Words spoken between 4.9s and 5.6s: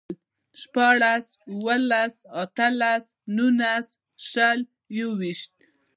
يوويشت